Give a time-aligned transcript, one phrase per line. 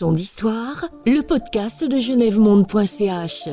[0.00, 3.48] D'histoire, le podcast de genèvemonde.ch.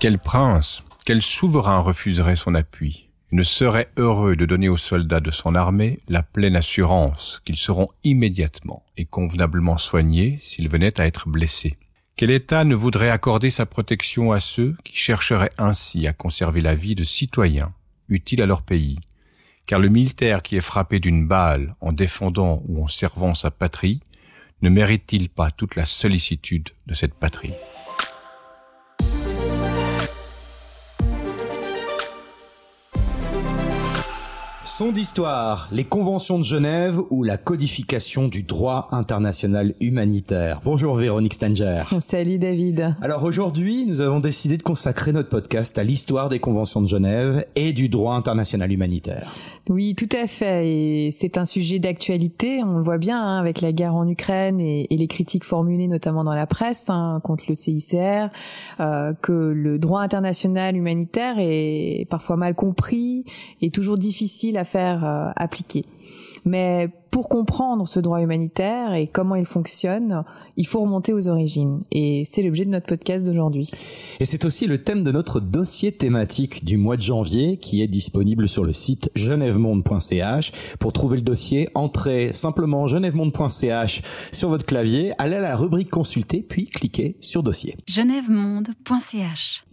[0.00, 3.10] Quel prince, quel souverain refuserait son appui?
[3.30, 7.86] Ne serait heureux de donner aux soldats de son armée la pleine assurance qu'ils seront
[8.02, 11.76] immédiatement et convenablement soignés s'ils venaient à être blessés.
[12.16, 16.74] Quel État ne voudrait accorder sa protection à ceux qui chercheraient ainsi à conserver la
[16.74, 17.72] vie de citoyens
[18.08, 18.98] utiles à leur pays?
[19.68, 24.00] Car le militaire qui est frappé d'une balle en défendant ou en servant sa patrie
[24.62, 27.52] ne mérite-t-il pas toute la sollicitude de cette patrie?
[34.78, 40.60] Son d'histoire, les conventions de Genève ou la codification du droit international humanitaire.
[40.62, 41.82] Bonjour Véronique Stanger.
[41.98, 42.94] Salut David.
[43.02, 47.44] Alors aujourd'hui, nous avons décidé de consacrer notre podcast à l'histoire des conventions de Genève
[47.56, 49.34] et du droit international humanitaire.
[49.68, 50.68] Oui, tout à fait.
[50.68, 52.62] Et c'est un sujet d'actualité.
[52.64, 56.24] On le voit bien hein, avec la guerre en Ukraine et, les critiques formulées notamment
[56.24, 58.30] dans la presse hein, contre le CICR,
[58.80, 63.24] euh, que le droit international humanitaire est parfois mal compris
[63.60, 65.84] et toujours difficile à faire euh, appliquer.
[66.44, 70.24] Mais pour comprendre ce droit humanitaire et comment il fonctionne,
[70.56, 71.82] il faut remonter aux origines.
[71.90, 73.70] Et c'est l'objet de notre podcast d'aujourd'hui.
[74.20, 77.88] Et c'est aussi le thème de notre dossier thématique du mois de janvier qui est
[77.88, 80.52] disponible sur le site genèvemonde.ch.
[80.78, 86.42] Pour trouver le dossier, entrez simplement genèvemonde.ch sur votre clavier, allez à la rubrique consulter,
[86.42, 87.76] puis cliquez sur dossier.
[87.86, 89.64] genèvemonde.ch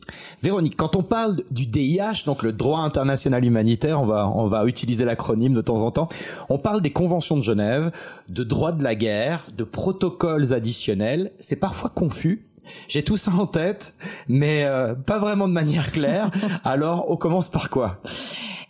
[0.41, 4.65] Véronique, quand on parle du DIH, donc le droit international humanitaire, on va, on va
[4.65, 6.09] utiliser l'acronyme de temps en temps,
[6.49, 7.91] on parle des conventions de Genève,
[8.29, 11.31] de droit de la guerre, de protocoles additionnels.
[11.39, 12.45] C'est parfois confus.
[12.87, 13.95] J'ai tout ça en tête,
[14.27, 16.31] mais euh, pas vraiment de manière claire.
[16.63, 17.99] Alors, on commence par quoi?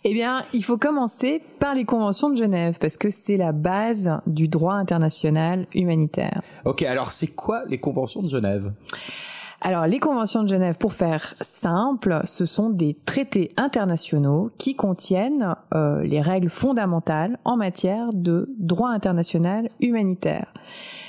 [0.04, 4.20] Eh bien, il faut commencer par les conventions de Genève, parce que c'est la base
[4.26, 6.42] du droit international humanitaire.
[6.64, 8.72] Ok, alors c'est quoi les conventions de Genève?
[9.62, 15.56] Alors, les conventions de Genève, pour faire simple, ce sont des traités internationaux qui contiennent
[15.74, 20.52] euh, les règles fondamentales en matière de droit international humanitaire.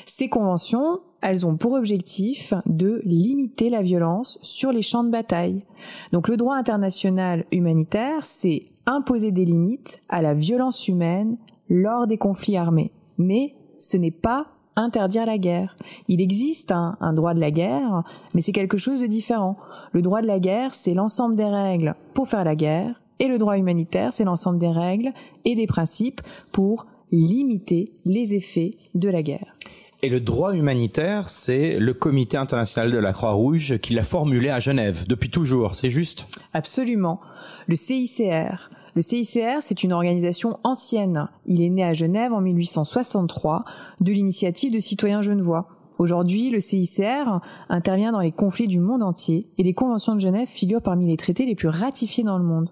[0.06, 5.66] Ces conventions, elles ont pour objectif de limiter la violence sur les champs de bataille.
[6.14, 11.38] Donc le droit international humanitaire, c'est imposer des limites à la violence humaine
[11.70, 12.94] lors des conflits armés.
[13.18, 15.76] Mais ce n'est pas interdire la guerre.
[16.08, 19.58] Il existe un, droit de la guerre, mais c'est quelque chose de différent.
[19.92, 23.38] Le droit de la guerre, c'est l'ensemble des règles pour faire la guerre, et le
[23.38, 25.12] droit humanitaire, c'est l'ensemble des règles
[25.44, 26.22] et des principes
[26.52, 29.56] pour limiter les effets de la guerre.
[30.04, 34.60] Et le droit humanitaire, c'est le Comité international de la Croix-Rouge qui l'a formulé à
[34.60, 36.28] Genève depuis toujours, c'est juste?
[36.54, 37.20] Absolument.
[37.66, 41.28] Le CICR, le CICR, c'est une organisation ancienne.
[41.46, 43.64] Il est né à Genève en 1863
[44.02, 45.68] de l'initiative de citoyens genevois.
[46.00, 50.48] Aujourd'hui, le CICR intervient dans les conflits du monde entier et les conventions de Genève
[50.48, 52.72] figurent parmi les traités les plus ratifiés dans le monde.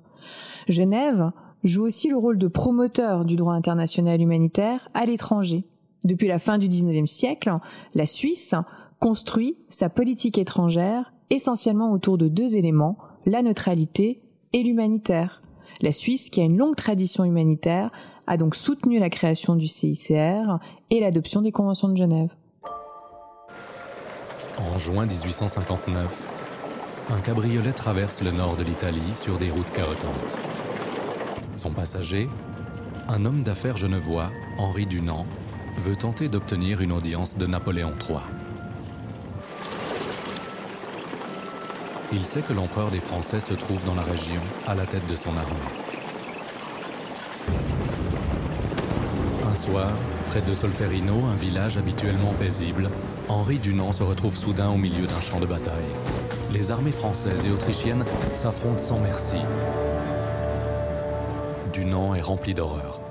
[0.67, 1.29] Genève
[1.63, 5.63] joue aussi le rôle de promoteur du droit international humanitaire à l'étranger.
[6.05, 7.55] Depuis la fin du XIXe siècle,
[7.93, 8.55] la Suisse
[8.99, 12.97] construit sa politique étrangère essentiellement autour de deux éléments,
[13.27, 15.43] la neutralité et l'humanitaire.
[15.81, 17.91] La Suisse, qui a une longue tradition humanitaire,
[18.27, 20.59] a donc soutenu la création du CICR
[20.89, 22.33] et l'adoption des conventions de Genève.
[24.57, 26.31] En juin 1859,
[27.09, 30.39] un cabriolet traverse le nord de l'Italie sur des routes chaotantes.
[31.55, 32.29] Son passager,
[33.07, 35.25] un homme d'affaires genevois, Henri Dunant,
[35.77, 38.19] veut tenter d'obtenir une audience de Napoléon III.
[42.11, 45.15] Il sait que l'empereur des Français se trouve dans la région, à la tête de
[45.15, 45.55] son armée.
[49.49, 49.91] Un soir,
[50.29, 52.89] près de Solferino, un village habituellement paisible,
[53.27, 55.73] Henri Dunant se retrouve soudain au milieu d'un champ de bataille.
[56.51, 59.37] Les armées françaises et autrichiennes s'affrontent sans merci.
[61.73, 63.01] Dunant est rempli d'horreur.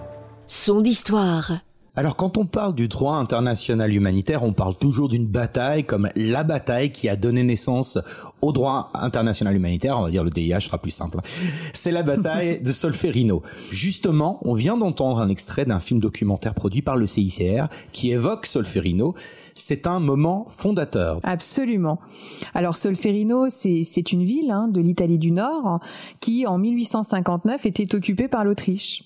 [0.47, 1.51] Son d'histoire.
[1.97, 6.43] Alors quand on parle du droit international humanitaire, on parle toujours d'une bataille comme la
[6.43, 7.99] bataille qui a donné naissance
[8.43, 11.19] au droit international humanitaire, on va dire le DIH sera plus simple.
[11.73, 13.43] C'est la bataille de Solferino.
[13.71, 18.47] Justement, on vient d'entendre un extrait d'un film documentaire produit par le CICR qui évoque
[18.47, 19.15] Solferino.
[19.55, 21.21] C'est un moment fondateur.
[21.23, 22.01] Absolument.
[22.55, 25.79] Alors Solferino, c'est une ville hein, de l'Italie du Nord
[26.19, 29.05] qui, en 1859, était occupée par l'Autriche.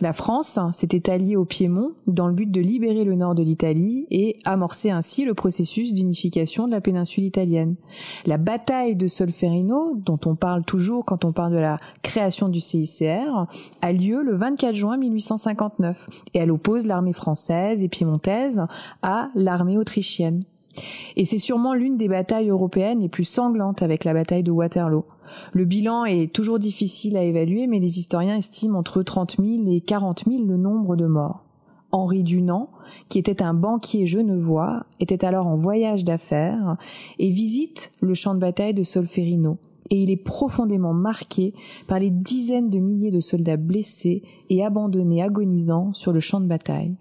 [0.00, 4.06] La France s'était alliée au Piémont dans le but de libérer le nord de l'Italie
[4.10, 7.76] et amorcer ainsi le processus d'unification de la péninsule italienne.
[8.24, 12.60] La bataille de Solferino, dont on parle toujours quand on parle de la création du
[12.60, 13.46] CICR,
[13.82, 18.64] a lieu le 24 juin 1859 et elle oppose l'armée française et piémontaise
[19.02, 20.44] à l'armée autrichienne.
[21.16, 25.04] Et c'est sûrement l'une des batailles européennes les plus sanglantes avec la bataille de Waterloo.
[25.52, 29.80] Le bilan est toujours difficile à évaluer, mais les historiens estiment entre 30 000 et
[29.80, 31.44] 40 000 le nombre de morts.
[31.92, 32.70] Henri Dunant,
[33.08, 36.76] qui était un banquier genevois, était alors en voyage d'affaires
[37.18, 39.58] et visite le champ de bataille de Solferino
[39.90, 41.52] et il est profondément marqué
[41.86, 46.46] par les dizaines de milliers de soldats blessés et abandonnés agonisants sur le champ de
[46.46, 46.94] bataille.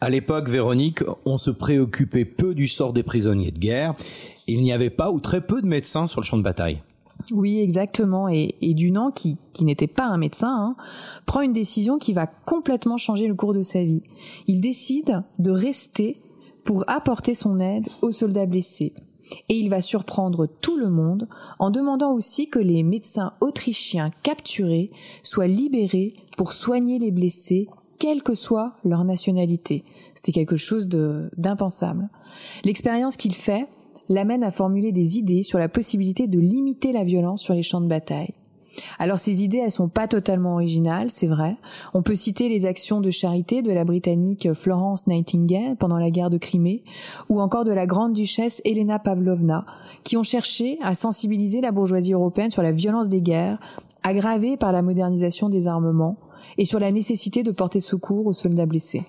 [0.00, 3.94] À l'époque, Véronique, on se préoccupait peu du sort des prisonniers de guerre.
[4.46, 6.80] Il n'y avait pas ou très peu de médecins sur le champ de bataille.
[7.32, 8.28] Oui, exactement.
[8.28, 10.76] Et, Dunant, qui, n'était pas un médecin, hein,
[11.26, 14.02] prend une décision qui va complètement changer le cours de sa vie.
[14.46, 16.18] Il décide de rester
[16.64, 18.94] pour apporter son aide aux soldats blessés
[19.48, 21.28] et il va surprendre tout le monde
[21.58, 24.90] en demandant aussi que les médecins autrichiens capturés
[25.22, 27.68] soient libérés pour soigner les blessés,
[27.98, 29.84] quelle que soit leur nationalité.
[30.14, 32.08] C'était quelque chose d'impensable.
[32.64, 33.66] L'expérience qu'il fait
[34.10, 37.80] l'amène à formuler des idées sur la possibilité de limiter la violence sur les champs
[37.80, 38.34] de bataille.
[38.98, 41.56] Alors ces idées, elles sont pas totalement originales, c'est vrai.
[41.94, 46.30] On peut citer les actions de charité de la Britannique Florence Nightingale pendant la guerre
[46.30, 46.82] de Crimée,
[47.28, 49.64] ou encore de la grande duchesse Elena Pavlovna,
[50.02, 53.58] qui ont cherché à sensibiliser la bourgeoisie européenne sur la violence des guerres,
[54.02, 56.18] aggravée par la modernisation des armements,
[56.58, 59.02] et sur la nécessité de porter secours aux soldats blessés.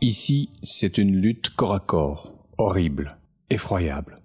[0.00, 3.18] Ici, c'est une lutte corps à corps, horrible,
[3.50, 4.16] effroyable.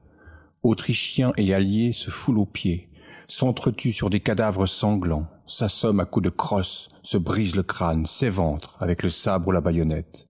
[0.64, 2.90] Autrichiens et Alliés se foulent aux pieds,
[3.28, 8.78] s'entretue sur des cadavres sanglants, s'assomme à coups de crosse, se brise le crâne, s'éventre
[8.80, 10.30] avec le sabre ou la baïonnette.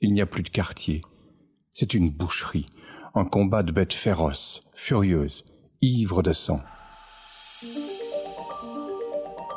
[0.00, 1.00] Il n'y a plus de quartier.
[1.70, 2.66] C'est une boucherie,
[3.14, 5.44] un combat de bêtes féroces, furieuses,
[5.82, 6.60] ivres de sang.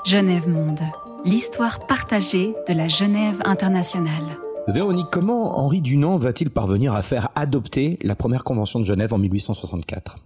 [0.05, 0.81] Genève Monde,
[1.25, 4.37] l'histoire partagée de la Genève internationale.
[4.67, 9.17] Véronique, comment Henri Dunant va-t-il parvenir à faire adopter la première convention de Genève en
[9.17, 10.17] 1864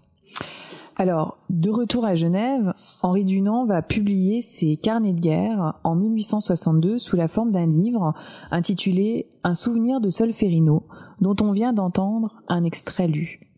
[1.00, 2.74] alors, de retour à Genève,
[3.04, 8.16] Henri Dunant va publier ses carnets de guerre en 1862 sous la forme d'un livre
[8.50, 10.88] intitulé Un souvenir de Solferino,
[11.22, 13.52] dont on vient d'entendre un extrait lu.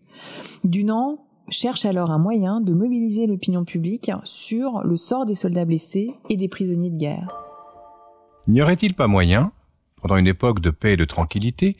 [0.66, 6.12] Dunant cherche alors un moyen de mobiliser l'opinion publique sur le sort des soldats blessés
[6.30, 7.30] et des prisonniers de guerre.
[8.50, 9.54] N'y aurait-il pas moyen,
[10.02, 11.78] pendant une époque de paix et de tranquillité,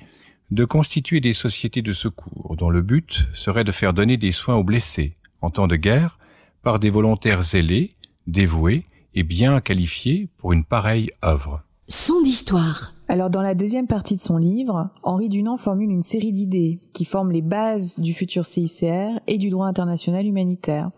[0.52, 4.56] de constituer des sociétés de secours dont le but serait de faire donner des soins
[4.56, 6.18] aux blessés, en temps de guerre
[6.64, 7.92] par des volontaires zélés,
[8.28, 8.84] dévoués
[9.14, 11.64] et bien qualifiés pour une pareille œuvre.
[11.88, 12.94] Son d'histoire.
[13.08, 17.06] Alors dans la deuxième partie de son livre, Henri Dunant formule une série d'idées qui
[17.06, 20.92] forment les bases du futur CICR et du droit international humanitaire.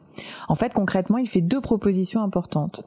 [0.50, 2.84] En fait, concrètement, il fait deux propositions importantes.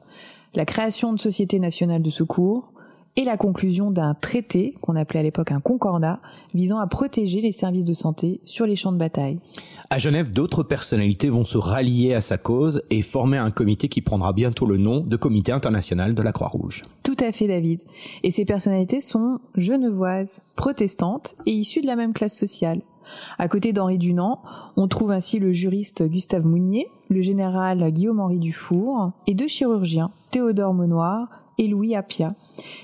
[0.53, 2.71] La création de sociétés nationales de secours
[3.17, 6.19] et la conclusion d'un traité, qu'on appelait à l'époque un concordat,
[6.53, 9.39] visant à protéger les services de santé sur les champs de bataille.
[9.89, 14.01] À Genève, d'autres personnalités vont se rallier à sa cause et former un comité qui
[14.01, 16.81] prendra bientôt le nom de Comité international de la Croix-Rouge.
[17.03, 17.79] Tout à fait, David.
[18.23, 22.81] Et ces personnalités sont genevoises, protestantes et issues de la même classe sociale.
[23.37, 24.41] À côté d'Henri Dunant,
[24.75, 30.73] on trouve ainsi le juriste Gustave Mounier, le général Guillaume-Henri Dufour et deux chirurgiens, Théodore
[30.73, 32.33] Monoir et Louis Appia.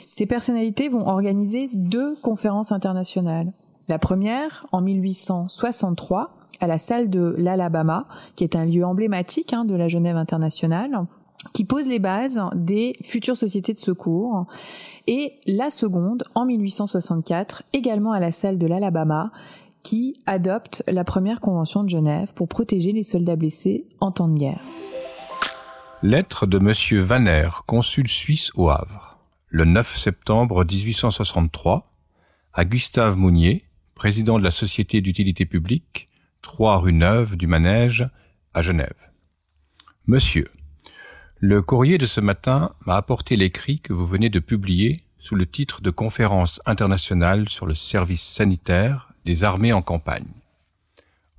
[0.06, 3.52] Ces personnalités vont organiser deux conférences internationales.
[3.88, 9.66] La première, en 1863, à la salle de l'Alabama, qui est un lieu emblématique hein,
[9.66, 11.06] de la Genève internationale,
[11.54, 14.46] qui pose les bases des futures sociétés de secours.
[15.08, 19.32] Et la seconde, en 1864, également à la salle de l'Alabama,
[19.84, 24.38] qui adopte la première convention de Genève pour protéger les soldats blessés en temps de
[24.38, 24.62] guerre.
[26.04, 31.94] Lettre de Monsieur Vanner, consul suisse au Havre, le 9 septembre 1863,
[32.54, 36.08] à Gustave Mounier, président de la Société d'utilité publique,
[36.42, 38.10] 3 rue Neuve du Manège,
[38.56, 39.12] à Genève.
[40.08, 40.46] Monsieur,
[41.38, 45.46] le courrier de ce matin m'a apporté l'écrit que vous venez de publier sous le
[45.46, 50.34] titre de Conférence internationale sur le service sanitaire des armées en campagne.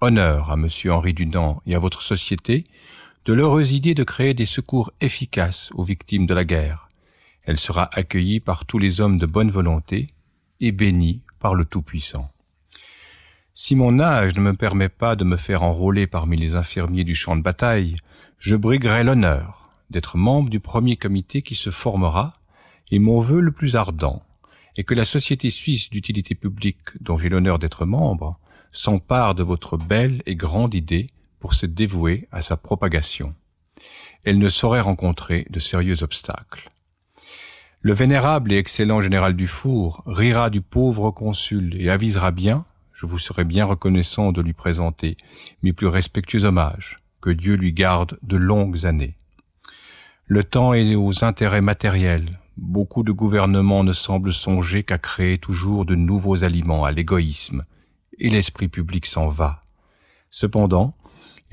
[0.00, 2.62] Honneur à Monsieur Henri Dunant et à votre société
[3.24, 6.88] de l'heureuse idée de créer des secours efficaces aux victimes de la guerre.
[7.44, 10.06] Elle sera accueillie par tous les hommes de bonne volonté
[10.60, 12.30] et bénie par le Tout-Puissant.
[13.54, 17.14] Si mon âge ne me permet pas de me faire enrôler parmi les infirmiers du
[17.14, 17.96] champ de bataille,
[18.38, 22.32] je briguerai l'honneur d'être membre du premier comité qui se formera
[22.90, 24.22] Et mon vœu le plus ardent
[24.76, 28.40] est que la Société suisse d'utilité publique dont j'ai l'honneur d'être membre
[28.72, 31.06] s'empare de votre belle et grande idée
[31.42, 33.34] pour se dévouer à sa propagation.
[34.22, 36.68] Elle ne saurait rencontrer de sérieux obstacles.
[37.80, 43.18] Le vénérable et excellent général Dufour rira du pauvre consul et avisera bien, je vous
[43.18, 45.16] serai bien reconnaissant de lui présenter
[45.64, 49.16] mes plus respectueux hommages, que Dieu lui garde de longues années.
[50.26, 52.30] Le temps est aux intérêts matériels.
[52.56, 57.64] Beaucoup de gouvernements ne semblent songer qu'à créer toujours de nouveaux aliments à l'égoïsme,
[58.20, 59.64] et l'esprit public s'en va.
[60.30, 60.94] Cependant,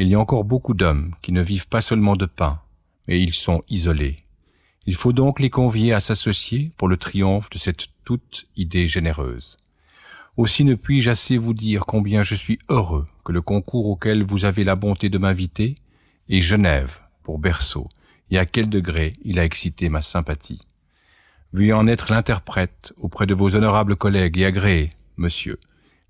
[0.03, 2.61] il y a encore beaucoup d'hommes qui ne vivent pas seulement de pain,
[3.07, 4.15] mais ils sont isolés.
[4.85, 9.57] Il faut donc les convier à s'associer pour le triomphe de cette toute idée généreuse.
[10.37, 14.45] Aussi ne puis-je assez vous dire combien je suis heureux que le concours auquel vous
[14.45, 15.75] avez la bonté de m'inviter
[16.29, 17.89] est Genève pour berceau,
[18.31, 20.61] et à quel degré il a excité ma sympathie.
[21.51, 25.59] Veuillez en être l'interprète auprès de vos honorables collègues et agréez, monsieur,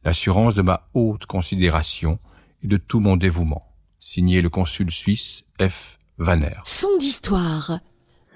[0.03, 2.19] l'assurance de ma haute considération
[2.61, 3.68] et de tout mon dévouement.
[3.99, 5.97] Signé le consul suisse F.
[6.17, 6.55] Vanner.
[6.63, 7.79] Son d'histoire.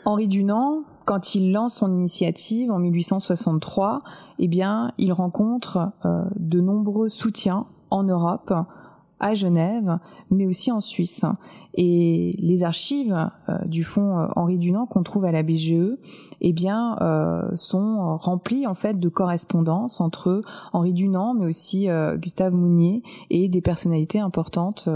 [0.05, 4.03] Henri Dunant, quand il lance son initiative en 1863,
[4.39, 8.53] eh bien, il rencontre euh, de nombreux soutiens en Europe,
[9.21, 11.23] à Genève, mais aussi en Suisse.
[11.75, 15.97] Et les archives euh, du fonds euh, Henri Dunant qu'on trouve à la BGE,
[16.41, 21.87] eh bien, euh, sont remplies en fait de correspondances entre Henri Dunant, mais aussi
[22.17, 24.89] Gustave Mounier et des personnalités importantes,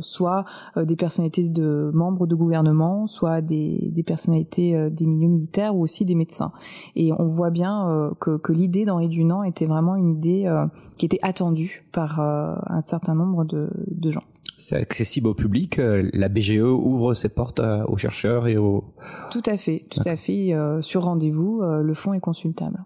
[0.00, 0.44] soit
[0.76, 6.04] des personnalités de membres de gouvernement, soit des, des personnalités des milieux militaires ou aussi
[6.04, 6.52] des médecins.
[6.96, 10.50] Et on voit bien que, que l'idée d'Henri Dunant était vraiment une idée
[10.96, 14.24] qui était attendue par un certain nombre de, de gens.
[14.62, 15.78] C'est accessible au public.
[15.78, 18.84] euh, La BGE ouvre ses portes à- aux chercheurs et aux.
[19.30, 20.52] Tout à fait, tout à fait.
[20.52, 22.84] euh, sur rendez-vous, euh, le fonds est consultable.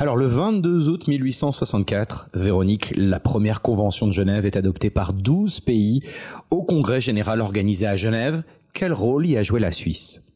[0.00, 5.60] Alors le 22 août 1864, Véronique, la première convention de Genève est adoptée par 12
[5.60, 6.00] pays
[6.50, 8.42] au congrès général organisé à Genève.
[8.72, 10.26] Quel rôle y a joué la Suisse?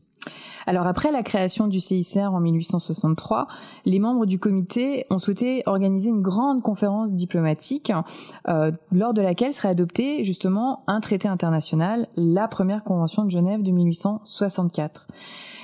[0.68, 3.46] Alors après la création du CICR en 1863,
[3.87, 7.90] les membres du comité ont souhaité organiser une grande conférence diplomatique
[8.48, 13.62] euh, lors de laquelle serait adopté justement un traité international, la première convention de Genève
[13.62, 15.08] de 1864.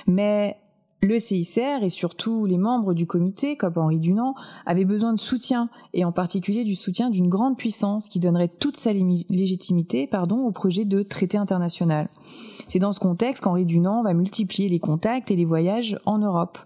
[0.07, 0.57] Mais
[1.01, 4.35] le CICR et surtout les membres du comité, comme Henri Dunant,
[4.65, 8.77] avaient besoin de soutien, et en particulier du soutien d'une grande puissance qui donnerait toute
[8.77, 12.09] sa légitimité pardon, au projet de traité international.
[12.67, 16.57] C'est dans ce contexte qu'Henri Dunant va multiplier les contacts et les voyages en Europe.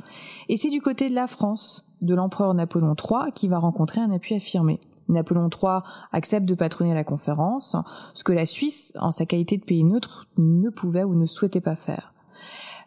[0.47, 4.11] Et c'est du côté de la France, de l'empereur Napoléon III, qui va rencontrer un
[4.11, 4.79] appui affirmé.
[5.09, 5.79] Napoléon III
[6.11, 7.75] accepte de patronner la conférence,
[8.13, 11.61] ce que la Suisse, en sa qualité de pays neutre, ne pouvait ou ne souhaitait
[11.61, 12.13] pas faire.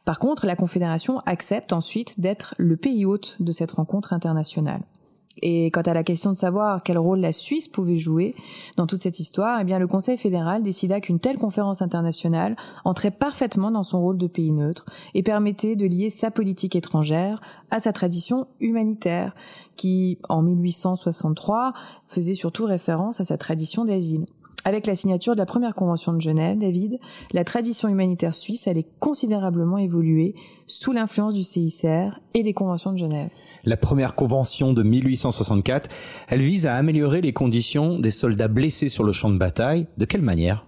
[0.04, 4.82] Par contre, la Confédération accepte ensuite d'être le pays hôte de cette rencontre internationale.
[5.40, 8.34] Et quant à la question de savoir quel rôle la Suisse pouvait jouer
[8.76, 13.10] dans toute cette histoire, eh bien le Conseil fédéral décida qu'une telle conférence internationale entrait
[13.10, 17.40] parfaitement dans son rôle de pays neutre et permettait de lier sa politique étrangère
[17.70, 19.34] à sa tradition humanitaire,
[19.76, 21.72] qui en 1863
[22.08, 24.26] faisait surtout référence à sa tradition d'asile.
[24.64, 27.00] Avec la signature de la première convention de Genève, David,
[27.32, 30.36] la tradition humanitaire suisse allait considérablement évoluer
[30.68, 33.30] sous l'influence du CICR et des conventions de Genève.
[33.64, 35.90] La première convention de 1864,
[36.28, 39.88] elle vise à améliorer les conditions des soldats blessés sur le champ de bataille.
[39.98, 40.64] De quelle manière?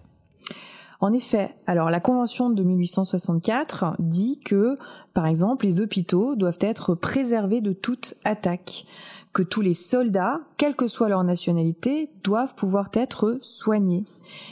[1.00, 4.76] En effet, alors la convention de 1864 dit que,
[5.12, 8.86] par exemple, les hôpitaux doivent être préservés de toute attaque,
[9.34, 14.04] que tous les soldats, quelle que soit leur nationalité, doivent pouvoir être soignés,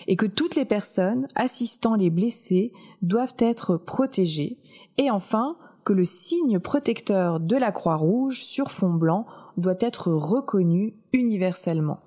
[0.09, 4.59] et que toutes les personnes assistant les blessés doivent être protégées,
[4.99, 9.25] et enfin que le signe protecteur de la Croix-Rouge sur fond blanc
[9.57, 12.01] doit être reconnu universellement.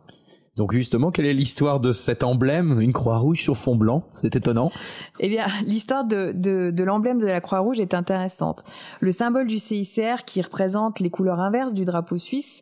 [0.56, 4.06] Donc justement, quelle est l'histoire de cet emblème Une croix rouge sur fond blanc?
[4.14, 4.72] C'est étonnant.
[5.20, 8.64] Eh bien, l'histoire de, de, l'emblème de la Croix-Rouge est intéressante.
[9.02, 12.62] Le symbole du CICR, qui représente les couleurs inverses du drapeau suisse,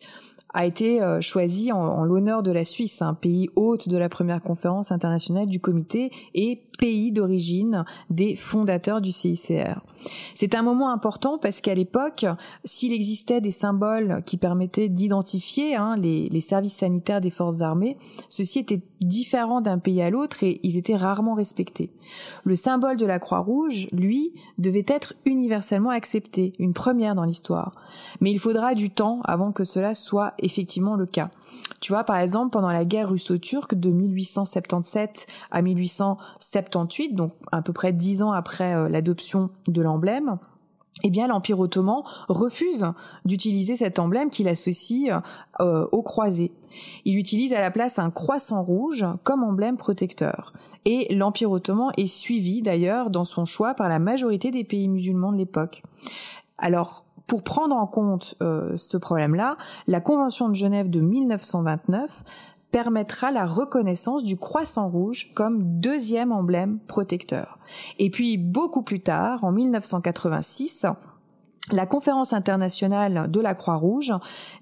[0.54, 4.10] a été euh, choisi en, en l'honneur de la Suisse, un pays hôte de la
[4.10, 9.80] première conférence internationale du comité et pays d'origine des fondateurs du CICR.
[10.34, 12.26] C'est un moment important parce qu'à l'époque,
[12.66, 17.98] s'il existait des symboles qui permettaient d'identifier hein, les, les services sanitaires des forces armées,
[18.30, 21.92] ceci était différent d'un pays à l'autre et ils étaient rarement respectés.
[22.44, 27.74] Le symbole de la Croix-Rouge, lui, devait être universellement accepté, une première dans l'histoire.
[28.20, 31.32] Mais il faudra du temps avant que cela soit effectivement le cas.
[31.80, 37.74] Tu vois, par exemple, pendant la guerre russo-turque de 1877 à 1878, donc à peu
[37.74, 40.38] près dix ans après euh, l'adoption de l'emblème,
[41.02, 42.86] eh bien l'Empire ottoman refuse
[43.26, 45.12] d'utiliser cet emblème qu'il associe
[45.60, 46.52] euh, aux croisés.
[47.06, 50.54] Il utilise à la place un croissant rouge comme emblème protecteur.
[50.86, 55.32] Et l'Empire ottoman est suivi d'ailleurs dans son choix par la majorité des pays musulmans
[55.32, 55.84] de l'époque.
[56.60, 62.24] Alors, pour prendre en compte euh, ce problème-là, la Convention de Genève de 1929
[62.72, 67.60] permettra la reconnaissance du croissant rouge comme deuxième emblème protecteur.
[68.00, 70.88] Et puis beaucoup plus tard, en 1986,
[71.72, 74.12] la conférence internationale de la Croix-Rouge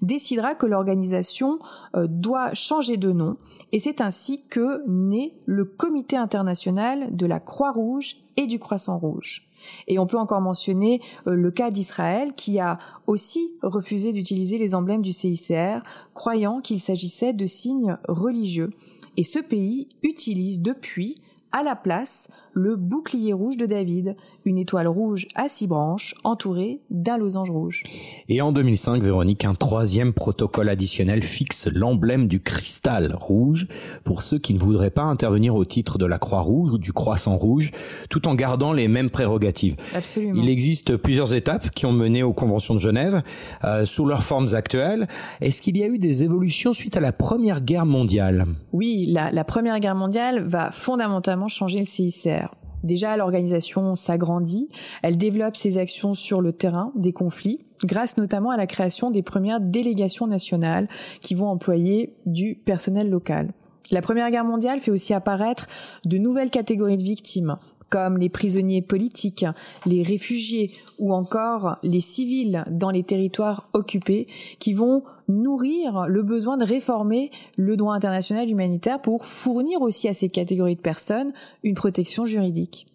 [0.02, 1.58] décidera que l'organisation
[1.96, 3.38] euh, doit changer de nom
[3.72, 9.48] et c'est ainsi que naît le Comité international de la Croix-Rouge et du Croissant Rouge.
[9.88, 14.74] Et on peut encore mentionner euh, le cas d'Israël qui a aussi refusé d'utiliser les
[14.74, 15.82] emblèmes du CICR,
[16.14, 18.70] croyant qu'il s'agissait de signes religieux.
[19.16, 24.88] Et ce pays utilise depuis à la place le bouclier rouge de David, une étoile
[24.88, 27.84] rouge à six branches entourée d'un losange rouge.
[28.28, 33.66] Et en 2005, Véronique, un troisième protocole additionnel fixe l'emblème du cristal rouge
[34.04, 36.92] pour ceux qui ne voudraient pas intervenir au titre de la croix rouge ou du
[36.92, 37.70] croissant rouge,
[38.10, 39.76] tout en gardant les mêmes prérogatives.
[39.94, 40.42] Absolument.
[40.42, 43.22] Il existe plusieurs étapes qui ont mené aux conventions de Genève
[43.64, 45.06] euh, sous leurs formes actuelles.
[45.40, 48.46] Est-ce qu'il y a eu des évolutions suite à la Première Guerre mondiale?
[48.72, 52.48] Oui, la, la Première Guerre mondiale va fondamentalement changer le CICR.
[52.82, 54.68] Déjà, l'organisation s'agrandit,
[55.02, 59.22] elle développe ses actions sur le terrain des conflits, grâce notamment à la création des
[59.22, 60.88] premières délégations nationales
[61.20, 63.52] qui vont employer du personnel local.
[63.90, 65.66] La Première Guerre mondiale fait aussi apparaître
[66.06, 67.56] de nouvelles catégories de victimes,
[67.92, 69.44] comme les prisonniers politiques,
[69.84, 74.26] les réfugiés ou encore les civils dans les territoires occupés,
[74.58, 80.14] qui vont nourrir le besoin de réformer le droit international humanitaire pour fournir aussi à
[80.14, 81.34] ces catégories de personnes
[81.64, 82.86] une protection juridique.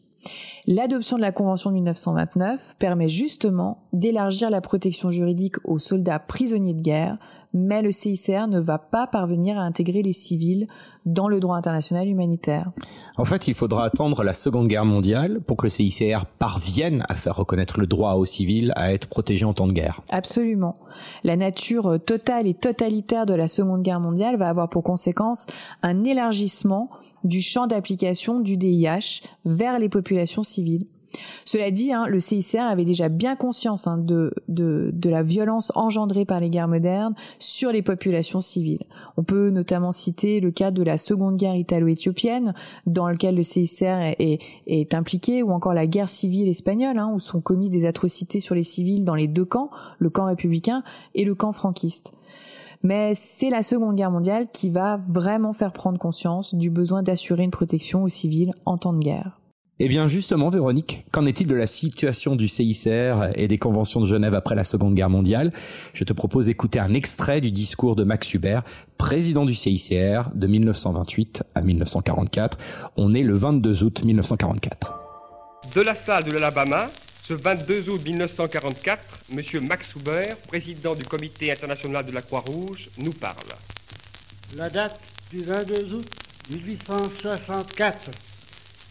[0.65, 6.73] L'adoption de la Convention de 1929 permet justement d'élargir la protection juridique aux soldats prisonniers
[6.73, 7.19] de guerre,
[7.53, 10.67] mais le CICR ne va pas parvenir à intégrer les civils
[11.05, 12.71] dans le droit international humanitaire.
[13.17, 17.15] En fait, il faudra attendre la Seconde Guerre mondiale pour que le CICR parvienne à
[17.15, 20.01] faire reconnaître le droit aux civils à être protégés en temps de guerre.
[20.09, 20.75] Absolument.
[21.23, 25.47] La nature totale et totalitaire de la Seconde Guerre mondiale va avoir pour conséquence
[25.81, 26.89] un élargissement
[27.23, 30.88] du champ d'application du DIH vers les populations civiles.
[31.46, 34.34] Cela dit, hein, le CICR avait déjà bien conscience hein, de,
[35.06, 38.84] la violence engendrée par les guerres modernes sur les populations civiles.
[39.15, 42.54] On peut notamment citer le cas de la Seconde Guerre italo-éthiopienne,
[42.86, 47.20] dans lequel le CICR est, est, impliqué, ou encore la guerre civile espagnole, hein, où
[47.20, 50.84] sont commises des atrocités sur les civils dans les deux camps, le camp républicain
[51.15, 52.13] et le camp franquiste.
[52.84, 57.43] Mais c'est la Seconde Guerre mondiale qui va vraiment faire prendre conscience du besoin d'assurer
[57.43, 59.37] une protection aux civils en temps de guerre.
[59.79, 64.07] Eh bien justement, Véronique, qu'en est-il de la situation du CICR et des conventions de
[64.07, 65.53] Genève après la Seconde Guerre mondiale?
[65.93, 68.63] Je te propose d'écouter un extrait du discours de Max Hubert,
[68.97, 72.57] président du CICR de 1928 à 1944.
[72.97, 74.93] On est le 22 août 1944.
[75.75, 76.87] De la salle de l'Alabama,
[77.23, 78.99] ce 22 août 1944,
[79.31, 79.67] M.
[79.69, 83.35] Max Hubert, président du Comité international de la Croix-Rouge, nous parle.
[84.55, 84.99] La date
[85.31, 86.05] du 22 août
[86.49, 88.26] 1864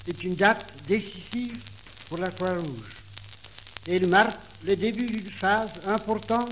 [0.08, 1.58] est une date décisive
[2.08, 2.96] pour la Croix-Rouge.
[3.88, 6.50] Elle marque le début d'une phase importante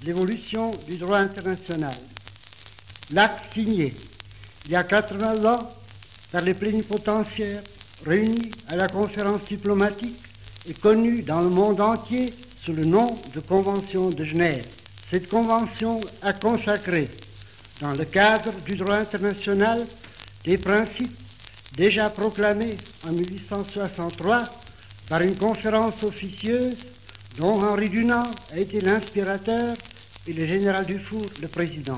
[0.00, 1.94] de l'évolution du droit international.
[3.12, 3.94] L'acte signé
[4.68, 5.70] il y a 80 ans
[6.30, 7.62] par les plénipotentiaires
[8.04, 10.18] réunis à la conférence diplomatique
[10.68, 12.32] est connu dans le monde entier
[12.62, 14.66] sous le nom de Convention de Genève.
[15.10, 17.08] Cette convention a consacré,
[17.80, 19.86] dans le cadre du droit international,
[20.44, 21.16] des principes
[21.78, 22.74] déjà proclamé
[23.08, 24.42] en 1863
[25.08, 26.74] par une conférence officieuse
[27.38, 29.74] dont Henri Dunant a été l'inspirateur
[30.26, 31.96] et le général Dufour le président.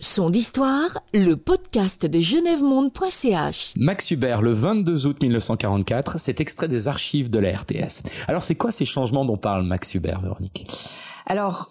[0.00, 3.74] Son d'histoire, le podcast de genèvemonde.ch.
[3.76, 8.02] Max Hubert, le 22 août 1944, c'est extrait des archives de la RTS.
[8.26, 10.66] Alors, c'est quoi ces changements dont parle Max Hubert, Véronique?
[11.26, 11.70] Alors,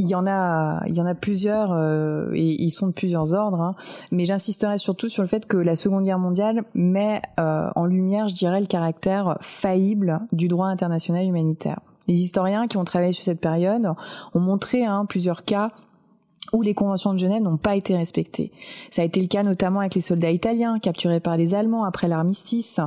[0.00, 3.34] il y en a, il y en a plusieurs euh, et ils sont de plusieurs
[3.34, 3.60] ordres.
[3.60, 3.74] Hein.
[4.10, 8.26] Mais j'insisterai surtout sur le fait que la Seconde Guerre mondiale met euh, en lumière,
[8.26, 11.80] je dirais, le caractère faillible du droit international humanitaire.
[12.08, 13.92] Les historiens qui ont travaillé sur cette période
[14.34, 15.70] ont montré hein, plusieurs cas
[16.52, 18.50] où les conventions de Genève n'ont pas été respectées.
[18.90, 22.08] Ça a été le cas notamment avec les soldats italiens capturés par les Allemands après
[22.08, 22.80] l'armistice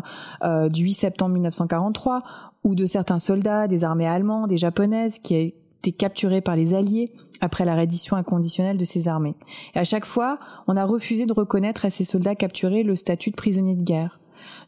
[0.44, 2.24] euh, du 8 septembre 1943,
[2.64, 7.12] ou de certains soldats des armées allemandes et japonaises qui, été capturés par les Alliés
[7.42, 9.36] après la reddition inconditionnelle de ces armées.
[9.76, 13.32] Et à chaque fois, on a refusé de reconnaître à ces soldats capturés le statut
[13.32, 14.20] de prisonniers de guerre.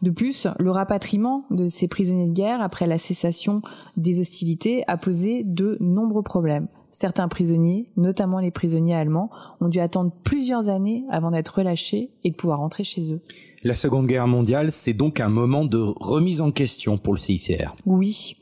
[0.02, 3.62] De plus, le rapatriement de ces prisonniers de guerre après la cessation
[3.96, 6.68] des hostilités a posé de nombreux problèmes.
[6.98, 9.30] Certains prisonniers, notamment les prisonniers allemands,
[9.60, 13.20] ont dû attendre plusieurs années avant d'être relâchés et de pouvoir rentrer chez eux.
[13.66, 17.76] La Seconde Guerre mondiale, c'est donc un moment de remise en question pour le CICR.
[17.86, 18.38] Oui.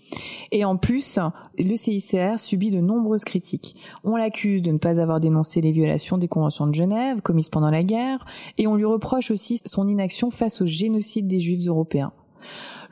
[0.51, 1.17] Et en plus,
[1.57, 3.75] le CICR subit de nombreuses critiques.
[4.03, 7.71] On l'accuse de ne pas avoir dénoncé les violations des conventions de Genève commises pendant
[7.71, 8.23] la guerre,
[8.59, 12.13] et on lui reproche aussi son inaction face au génocide des Juifs européens.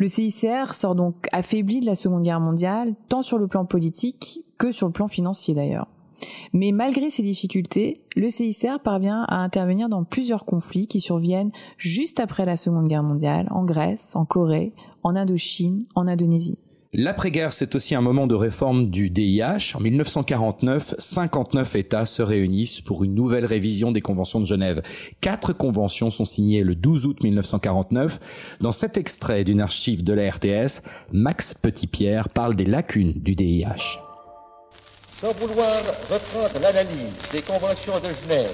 [0.01, 4.39] Le CICR sort donc affaibli de la Seconde Guerre mondiale, tant sur le plan politique
[4.57, 5.85] que sur le plan financier d'ailleurs.
[6.53, 12.19] Mais malgré ces difficultés, le CICR parvient à intervenir dans plusieurs conflits qui surviennent juste
[12.19, 16.57] après la Seconde Guerre mondiale, en Grèce, en Corée, en Indochine, en Indonésie.
[16.93, 19.75] L'après-guerre, c'est aussi un moment de réforme du DIH.
[19.75, 24.81] En 1949, 59 États se réunissent pour une nouvelle révision des conventions de Genève.
[25.21, 28.19] Quatre conventions sont signées le 12 août 1949.
[28.59, 30.81] Dans cet extrait d'une archive de la RTS,
[31.13, 33.97] Max Petitpierre parle des lacunes du DIH.
[35.07, 35.77] Sans vouloir
[36.09, 38.51] reprendre l'analyse des conventions de Genève,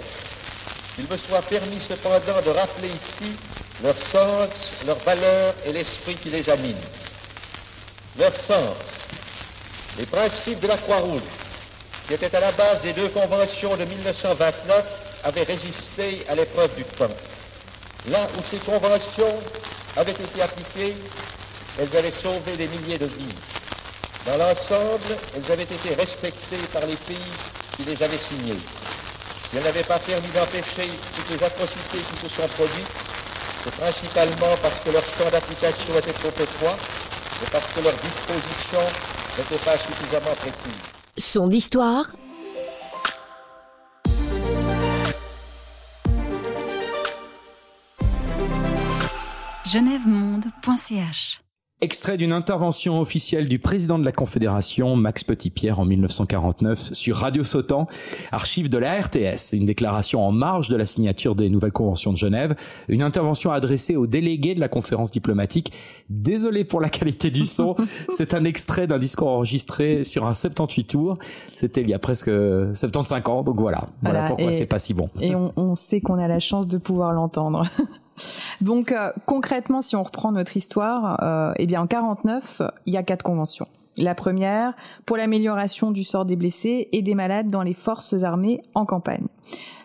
[1.00, 3.32] il me soit permis cependant de rappeler ici
[3.84, 6.76] leur sens, leur valeur et l'esprit qui les anime.
[8.20, 8.76] Leur sens,
[10.00, 11.22] les principes de la Croix-Rouge,
[12.08, 14.86] qui étaient à la base des deux conventions de 1929,
[15.24, 17.16] avaient résisté à l'épreuve du temps.
[18.10, 19.38] Là où ces conventions
[19.98, 20.96] avaient été appliquées,
[21.80, 23.36] elles avaient sauvé des milliers de vies.
[24.26, 27.18] Dans l'ensemble, elles avaient été respectées par les pays
[27.76, 28.58] qui les avaient signées.
[29.52, 32.92] Si elles n'avaient pas permis d'empêcher toutes les atrocités qui se sont produites,
[33.64, 36.78] c'est principalement parce que leur champ d'application était trop étroit
[37.44, 38.88] et parce que leurs dispositions
[39.38, 40.82] n'étaient pas suffisamment précises.
[41.18, 42.06] Son d'histoire.
[49.66, 51.47] genèvemonde.ch
[51.80, 57.44] Extrait d'une intervention officielle du président de la Confédération, Max Petitpierre, en 1949, sur Radio
[57.44, 57.86] Sautan,
[58.32, 62.18] archive de la RTS, une déclaration en marge de la signature des nouvelles conventions de
[62.18, 62.56] Genève,
[62.88, 65.72] une intervention adressée aux délégués de la conférence diplomatique.
[66.10, 67.76] Désolé pour la qualité du son,
[68.18, 71.20] c'est un extrait d'un discours enregistré sur un 78 tours.
[71.54, 72.32] C'était il y a presque
[72.74, 73.88] 75 ans, donc voilà.
[74.02, 75.10] Voilà, Voilà, pourquoi c'est pas si bon.
[75.22, 77.70] Et on, on sait qu'on a la chance de pouvoir l'entendre.
[78.62, 82.98] Donc euh, concrètement, si on reprend notre histoire, euh, eh bien en 49, il y
[82.98, 83.68] a quatre conventions.
[83.98, 84.76] La première
[85.06, 89.26] pour l'amélioration du sort des blessés et des malades dans les forces armées en campagne.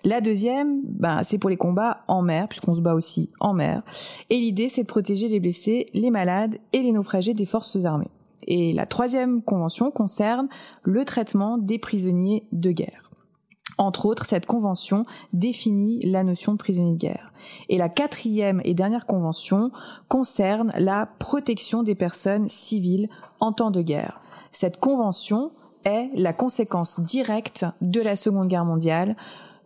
[0.05, 3.83] La deuxième, ben, c'est pour les combats en mer, puisqu'on se bat aussi en mer.
[4.29, 8.11] Et l'idée, c'est de protéger les blessés, les malades et les naufragés des forces armées.
[8.49, 10.49] Et la troisième convention concerne
[10.83, 13.12] le traitement des prisonniers de guerre.
[13.79, 17.33] Entre autres, cette convention définit la notion de prisonnier de guerre.
[17.69, 19.71] Et la quatrième et dernière convention
[20.09, 23.09] concerne la protection des personnes civiles
[23.41, 24.21] en temps de guerre.
[24.53, 25.53] Cette convention
[25.85, 29.17] est la conséquence directe de la Seconde Guerre mondiale,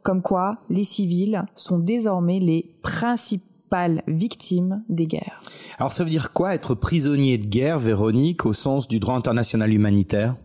[0.02, 5.40] comme quoi les civils sont désormais les principales victimes des guerres.
[5.78, 9.72] Alors ça veut dire quoi être prisonnier de guerre, Véronique, au sens du droit international
[9.72, 10.36] humanitaire?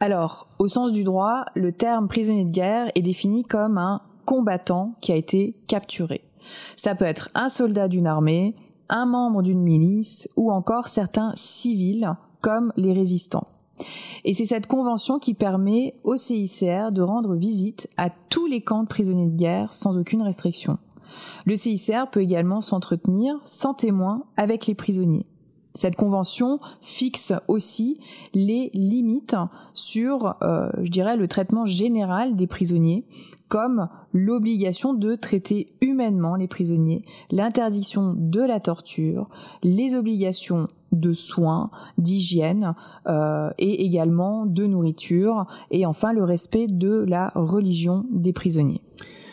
[0.00, 4.94] Alors, au sens du droit, le terme prisonnier de guerre est défini comme un combattant
[5.00, 6.22] qui a été capturé.
[6.76, 8.54] Ça peut être un soldat d'une armée,
[8.88, 13.48] un membre d'une milice ou encore certains civils comme les résistants.
[14.24, 18.84] Et c'est cette convention qui permet au CICR de rendre visite à tous les camps
[18.84, 20.78] de prisonniers de guerre sans aucune restriction.
[21.44, 25.26] Le CICR peut également s'entretenir sans témoin avec les prisonniers.
[25.78, 28.00] Cette convention fixe aussi
[28.34, 29.36] les limites
[29.74, 33.04] sur, euh, je dirais, le traitement général des prisonniers,
[33.46, 39.28] comme l'obligation de traiter humainement les prisonniers, l'interdiction de la torture,
[39.62, 42.74] les obligations de soins, d'hygiène
[43.06, 48.82] euh, et également de nourriture, et enfin le respect de la religion des prisonniers.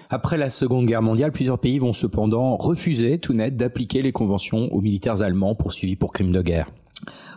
[0.10, 4.72] Après la Seconde Guerre mondiale, plusieurs pays vont cependant refuser tout net d'appliquer les conventions
[4.74, 6.70] aux militaires allemands poursuivis pour crimes de guerre.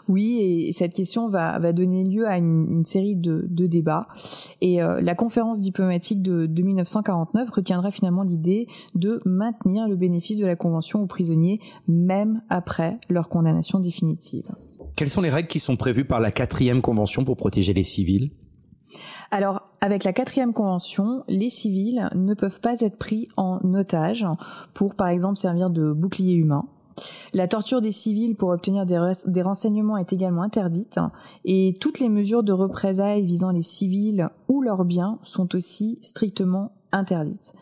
[0.09, 4.09] Oui, et cette question va, va donner lieu à une, une série de, de débats.
[4.63, 10.39] Et euh, la conférence diplomatique de, de 1949 retiendra finalement l'idée de maintenir le bénéfice
[10.39, 14.47] de la Convention aux prisonniers, même après leur condamnation définitive.
[14.97, 18.31] Quelles sont les règles qui sont prévues par la quatrième convention pour protéger les civils?
[19.31, 24.27] Alors, avec la quatrième convention, les civils ne peuvent pas être pris en otage
[24.73, 26.65] pour, par exemple, servir de bouclier humain.
[27.35, 30.99] La torture des civils pour obtenir des, renseignements est également interdite
[31.45, 36.73] et toutes les mesures de représailles visant les civils ou leurs biens sont aussi strictement
[36.91, 37.53] interdite.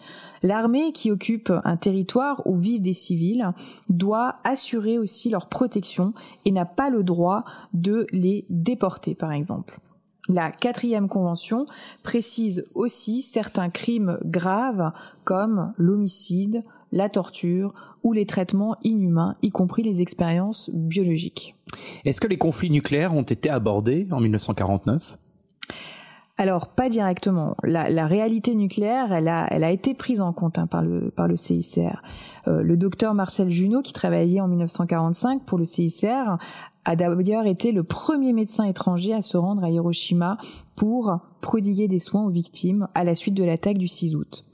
[0.42, 3.50] L'armée qui occupe un territoire où vivent des civils
[3.90, 9.80] doit assurer aussi leur protection et n'a pas le droit de les déporter, par exemple.
[10.28, 11.66] La quatrième convention
[12.02, 14.92] précise aussi certains crimes graves
[15.24, 21.56] comme l'homicide, la torture ou les traitements inhumains, y compris les expériences biologiques.
[22.04, 25.18] Est-ce que les conflits nucléaires ont été abordés en 1949
[26.38, 27.56] alors pas directement.
[27.62, 31.28] La, réalité nucléaire, elle a, elle a été prise en compte hein, par le par
[31.28, 32.02] le CICR.
[32.46, 36.36] Euh, le docteur Marcel Junot, qui travaillait en 1945 pour le CICR,
[36.86, 40.38] a d'ailleurs été le premier médecin étranger à se rendre à Hiroshima
[40.76, 44.44] pour prodiguer des soins aux victimes à la suite de l'attaque du 6 août.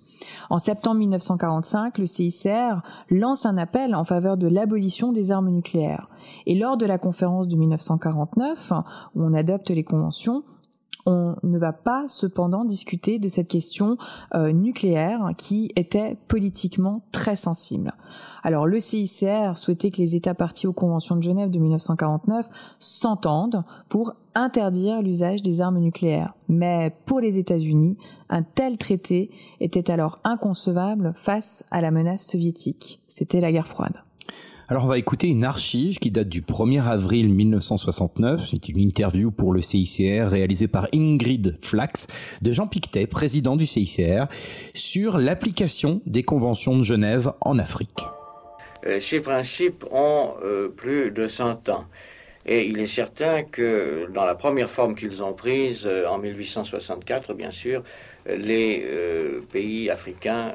[0.49, 6.07] En septembre 1945, le CICR lance un appel en faveur de l'abolition des armes nucléaires.
[6.47, 8.73] Et lors de la conférence de 1949,
[9.15, 10.43] où on adopte les conventions,
[11.07, 13.97] on ne va pas cependant discuter de cette question
[14.35, 17.93] euh, nucléaire qui était politiquement très sensible.
[18.43, 23.65] Alors le CICR souhaitait que les États partis aux conventions de Genève de 1949 s'entendent
[23.89, 26.35] pour interdire l'usage des armes nucléaires.
[26.49, 27.97] Mais pour les États-Unis,
[28.29, 33.01] un tel traité était alors inconcevable face à la menace soviétique.
[33.07, 34.03] C'était la guerre froide.
[34.73, 38.49] Alors on va écouter une archive qui date du 1er avril 1969.
[38.51, 42.07] C'est une interview pour le CICR réalisée par Ingrid Flax
[42.41, 44.29] de Jean Pictet, président du CICR,
[44.73, 48.07] sur l'application des conventions de Genève en Afrique.
[48.87, 51.85] Euh, ces principes ont euh, plus de 100 ans.
[52.47, 57.35] Et il est certain que dans la première forme qu'ils ont prise euh, en 1864,
[57.35, 57.83] bien sûr,
[58.25, 58.87] les
[59.51, 60.55] pays africains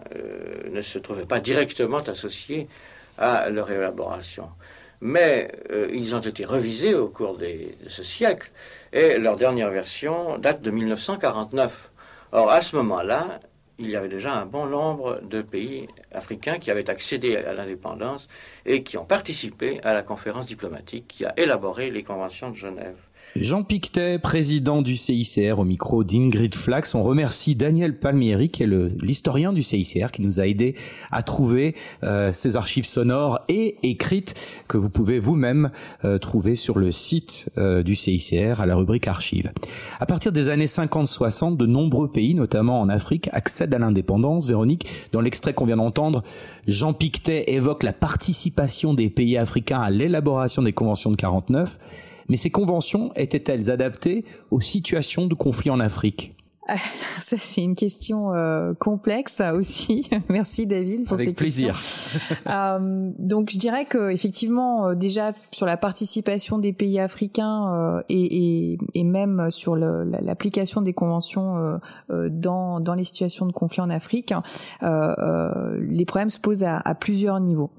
[0.72, 2.68] ne se trouvaient pas directement associés
[3.18, 4.50] à leur élaboration.
[5.02, 7.48] Mais euh, ils ont été revisés au cours de
[7.88, 8.52] ce siècle
[8.94, 11.92] et leur dernière version date de 1949.
[12.32, 13.40] Or, à ce moment-là,
[13.80, 18.28] il y avait déjà un bon nombre de pays africains qui avaient accédé à l'indépendance
[18.66, 22.98] et qui ont participé à la conférence diplomatique qui a élaboré les conventions de Genève.
[23.41, 26.95] Jean Pictet, président du CICR, au micro d'Ingrid Flax.
[26.95, 28.67] On remercie Daniel Palmieri, qui est
[29.02, 30.76] l'historien du CICR, qui nous a aidé
[31.12, 34.34] à trouver euh, ces archives sonores et écrites
[34.67, 35.69] que vous pouvez vous-même
[36.04, 39.52] euh, trouver sur le site euh, du CICR à la rubrique archives.
[40.00, 44.47] À partir des années 50-60, de nombreux pays, notamment en Afrique, accèdent à l'indépendance.
[44.47, 46.23] Véronique, dans l'extrait qu'on vient d'entendre,
[46.67, 51.78] Jean Pictet évoque la participation des pays africains à l'élaboration des conventions de 49.
[52.30, 56.34] Mais ces conventions étaient-elles adaptées aux situations de conflit en Afrique?
[57.22, 60.10] Ça, c'est une question euh, complexe aussi.
[60.30, 61.80] Merci David pour Avec plaisir.
[62.48, 68.02] euh, donc, je dirais que effectivement, euh, déjà sur la participation des pays africains euh,
[68.10, 73.90] et, et, et, même sur l'application des conventions dans, dans les situations de conflit en
[73.90, 74.34] Afrique,
[74.82, 77.72] les problèmes se posent à, à plusieurs niveaux.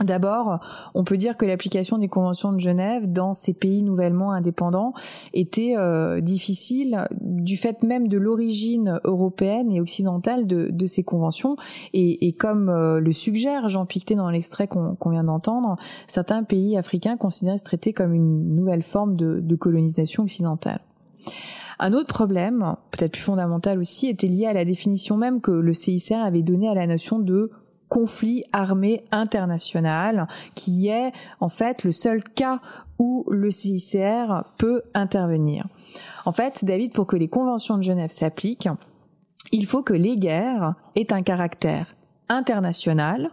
[0.00, 0.60] D'abord,
[0.94, 4.92] on peut dire que l'application des conventions de Genève dans ces pays nouvellement indépendants
[5.32, 11.56] était euh, difficile du fait même de l'origine européenne et occidentale de, ces conventions.
[11.94, 17.16] Et, comme euh, le suggère Jean Pictet dans l'extrait qu'on vient d'entendre, certains pays africains
[17.16, 20.80] considéraient ce traité comme une nouvelle forme de, de colonisation occidentale.
[21.78, 25.74] Un autre problème, peut-être plus fondamental aussi, était lié à la définition même que le
[25.74, 27.50] CICR avait donnée à la notion de
[27.88, 32.60] conflit armé international, qui est en fait le seul cas
[32.98, 35.66] où le CICR peut intervenir.
[36.24, 38.68] En fait, David, pour que les conventions de Genève s'appliquent,
[39.52, 41.94] il faut que les guerres aient un caractère
[42.28, 43.30] international,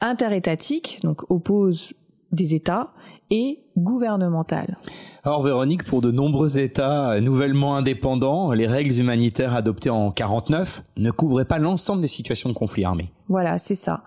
[0.00, 1.92] interétatique, donc oppose
[2.32, 2.92] des États,
[3.30, 4.78] et gouvernementale.
[5.24, 11.10] Alors Véronique, pour de nombreux États nouvellement indépendants, les règles humanitaires adoptées en 49 ne
[11.10, 13.10] couvraient pas l'ensemble des situations de conflit armé.
[13.28, 14.04] Voilà, c'est ça.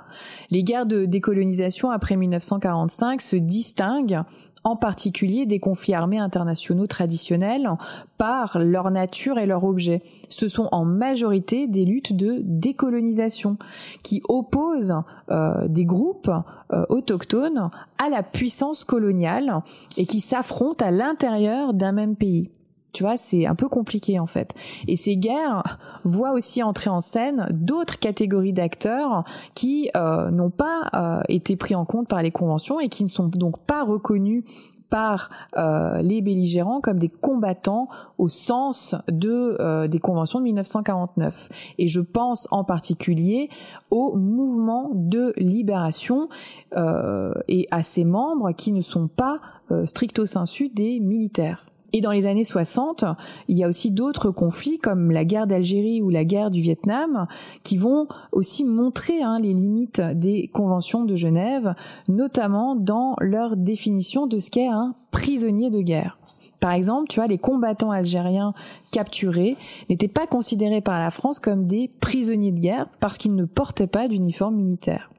[0.49, 4.21] Les guerres de décolonisation après 1945 se distinguent
[4.63, 7.69] en particulier des conflits armés internationaux traditionnels,
[8.17, 10.01] par leur nature et leur objet.
[10.27, 13.57] Ce sont en majorité des luttes de décolonisation
[14.03, 14.95] qui opposent
[15.31, 16.31] euh, des groupes
[16.73, 19.61] euh, autochtones à la puissance coloniale
[19.97, 22.49] et qui s'affrontent à l'intérieur d'un même pays.
[22.93, 24.53] Tu vois, c'est un peu compliqué en fait.
[24.87, 29.23] Et ces guerres voient aussi entrer en scène d'autres catégories d'acteurs
[29.53, 33.09] qui euh, n'ont pas euh, été pris en compte par les conventions et qui ne
[33.09, 34.43] sont donc pas reconnus
[34.89, 41.87] par euh, les belligérants comme des combattants au sens de des conventions de 1949 et
[41.87, 43.49] je pense en particulier
[43.91, 46.27] au mouvement de libération
[46.75, 49.39] et à ses membres qui ne sont pas
[49.85, 53.05] stricto sensu des militaires Et dans les années 60,
[53.47, 57.27] il y a aussi d'autres conflits comme la guerre d'Algérie ou la guerre du Vietnam
[57.63, 61.73] qui vont aussi montrer hein, les limites des conventions de Genève,
[62.07, 66.17] notamment dans leur définition de ce qu'est un prisonnier de guerre.
[66.59, 68.53] Par exemple, tu vois, les combattants algériens
[68.91, 69.55] capturés
[69.89, 73.87] n'étaient pas considérés par la France comme des prisonniers de guerre parce qu'ils ne portaient
[73.87, 75.09] pas d'uniforme militaire.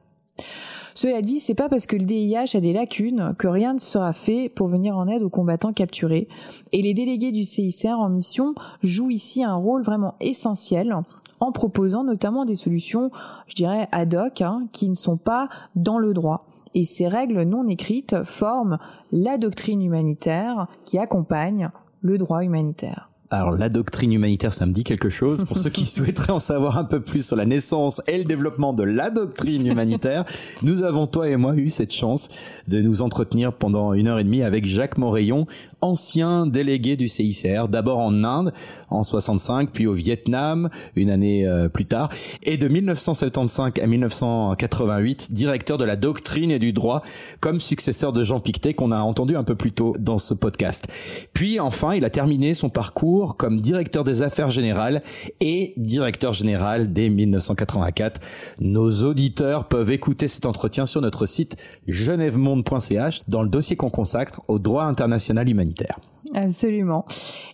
[0.93, 4.13] Cela dit, c'est pas parce que le DIH a des lacunes que rien ne sera
[4.13, 6.27] fait pour venir en aide aux combattants capturés.
[6.71, 10.95] Et les délégués du CICR en mission jouent ici un rôle vraiment essentiel
[11.39, 13.11] en proposant notamment des solutions,
[13.47, 16.45] je dirais, ad hoc, hein, qui ne sont pas dans le droit.
[16.73, 18.77] Et ces règles non écrites forment
[19.11, 21.69] la doctrine humanitaire qui accompagne
[22.01, 23.10] le droit humanitaire.
[23.33, 25.45] Alors la doctrine humanitaire, ça me dit quelque chose.
[25.45, 28.73] Pour ceux qui souhaiteraient en savoir un peu plus sur la naissance et le développement
[28.73, 30.25] de la doctrine humanitaire,
[30.63, 32.27] nous avons, toi et moi, eu cette chance
[32.67, 35.47] de nous entretenir pendant une heure et demie avec Jacques Morayon,
[35.79, 38.51] ancien délégué du CICR, d'abord en Inde
[38.89, 42.09] en 65, puis au Vietnam une année euh, plus tard,
[42.43, 47.01] et de 1975 à 1988, directeur de la doctrine et du droit,
[47.39, 50.91] comme successeur de Jean Pictet qu'on a entendu un peu plus tôt dans ce podcast.
[51.31, 55.01] Puis enfin, il a terminé son parcours comme directeur des affaires générales
[55.39, 58.21] et directeur général dès 1984.
[58.59, 61.57] Nos auditeurs peuvent écouter cet entretien sur notre site
[61.87, 65.99] genèvemonde.ch dans le dossier qu'on consacre au droit international humanitaire.
[66.33, 67.05] Absolument.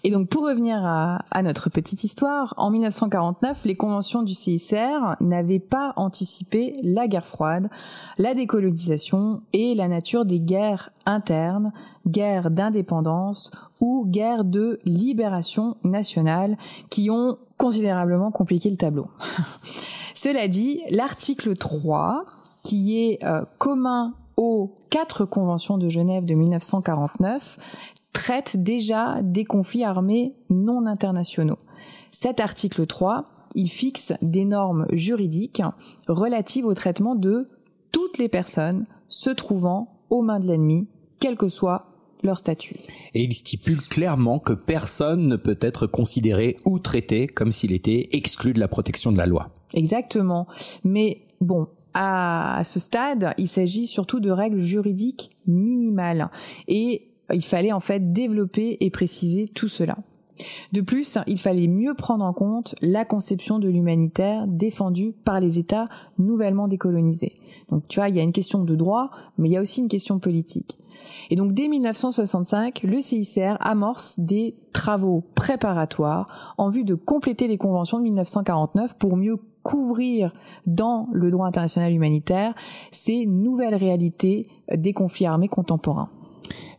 [0.04, 5.60] Et donc pour revenir à, notre petite histoire, en 1949, les conventions du CICR n'avaient
[5.60, 7.70] pas anticipé la guerre froide,
[8.18, 11.72] la décolonisation et la nature des guerres internes,
[12.08, 16.58] guerres d'indépendance ou guerres de libération nationale
[16.90, 19.08] qui ont considérablement compliqué le tableau.
[20.14, 22.26] Cela dit, l'article 3,
[22.64, 27.58] qui est euh, commun aux quatre conventions de Genève de 1949,
[28.18, 31.60] traite déjà des conflits armés non internationaux.
[32.10, 35.62] Cet article 3, il fixe des normes juridiques
[36.08, 37.48] relatives au traitement de
[37.92, 40.88] toutes les personnes se trouvant aux mains de l'ennemi,
[41.20, 41.92] quel que soit
[42.24, 42.78] leur statut.
[43.14, 48.10] Et il stipule clairement que personne ne peut être considéré ou traité comme s'il était
[48.14, 49.52] exclu de la protection de la loi.
[49.76, 50.48] Exactement.
[50.84, 56.32] Mais bon, à ce stade, il s'agit surtout de règles juridiques minimales.
[56.68, 59.98] Et il fallait en fait développer et préciser tout cela.
[60.72, 65.60] De plus, il fallait mieux prendre en compte la conception de l'humanitaire défendue par les
[65.60, 65.88] États
[66.18, 67.36] nouvellement décolonisés.
[67.70, 69.82] Donc tu vois, il y a une question de droit, mais il y a aussi
[69.82, 70.78] une question politique.
[71.30, 77.58] Et donc dès 1965, le CICR amorce des travaux préparatoires en vue de compléter les
[77.58, 80.34] conventions de 1949 pour mieux couvrir
[80.66, 82.54] dans le droit international humanitaire
[82.92, 86.10] ces nouvelles réalités des conflits armés contemporains.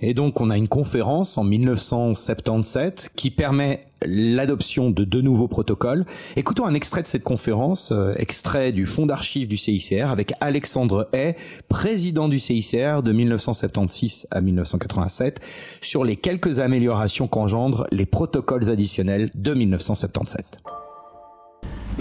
[0.00, 6.04] Et donc on a une conférence en 1977 qui permet l'adoption de deux nouveaux protocoles.
[6.36, 11.08] Écoutons un extrait de cette conférence, euh, extrait du fonds d'archives du CICR avec Alexandre
[11.12, 11.36] Hay,
[11.68, 15.40] président du CICR de 1976 à 1987,
[15.80, 20.60] sur les quelques améliorations qu'engendrent les protocoles additionnels de 1977.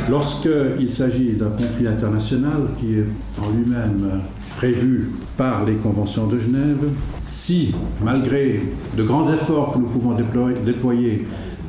[0.10, 3.06] Lorsqu'il s'agit d'un conflit international qui est
[3.42, 4.22] en lui-même
[4.58, 6.90] prévu par les conventions de Genève,
[7.28, 8.60] si, malgré
[8.98, 10.16] de grands efforts que nous pouvons
[10.66, 11.26] déployer,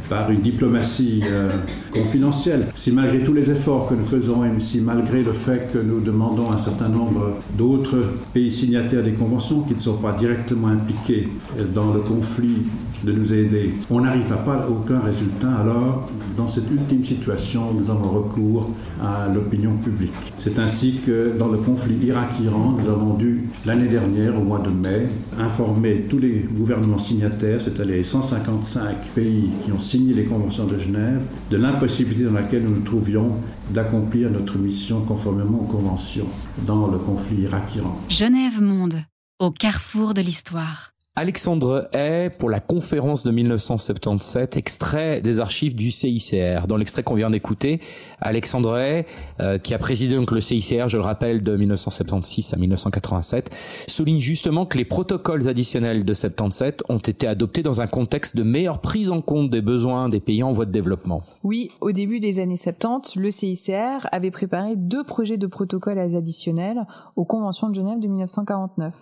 [0.09, 1.51] par une diplomatie euh,
[1.92, 2.68] confidentielle.
[2.74, 6.01] Si malgré tous les efforts que nous faisons et si malgré le fait que nous
[6.01, 7.98] demandons à un certain nombre d'autres
[8.33, 11.29] pays signataires des conventions qui ne sont pas directement impliqués
[11.74, 12.62] dans le conflit
[13.04, 17.90] de nous aider, on n'arrive à pas aucun résultat, alors dans cette ultime situation, nous
[17.90, 18.70] avons recours
[19.02, 20.12] à l'opinion publique.
[20.38, 24.70] C'est ainsi que dans le conflit Irak-Iran, nous avons dû, l'année dernière, au mois de
[24.70, 25.08] mai,
[25.38, 30.78] informer tous les gouvernements signataires, c'est-à-dire les 155 pays qui ont signé les conventions de
[30.78, 33.32] Genève, de l'impossibilité dans laquelle nous nous trouvions
[33.70, 36.28] d'accomplir notre mission conformément aux conventions
[36.66, 37.98] dans le conflit Irak-Iran.
[38.08, 39.02] Genève Monde,
[39.38, 40.92] au carrefour de l'histoire.
[41.20, 46.68] Alexandre Hay pour la conférence de 1977, extrait des archives du CICR.
[46.68, 47.81] Dans l'extrait qu'on vient d'écouter,
[48.20, 49.07] Alexandre Hay,
[49.40, 53.50] euh, qui a présidé le CICR, je le rappelle, de 1976 à 1987,
[53.87, 58.42] souligne justement que les protocoles additionnels de 77 ont été adoptés dans un contexte de
[58.42, 61.22] meilleure prise en compte des besoins des pays en voie de développement.
[61.44, 66.87] Oui, au début des années 70, le CICR avait préparé deux projets de protocoles additionnels
[67.16, 68.94] aux conventions de Genève de 1949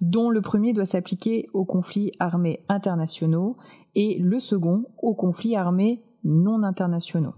[0.00, 3.56] dont le premier doit s'appliquer aux conflits armés internationaux
[3.94, 7.34] et le second aux conflits armés non internationaux.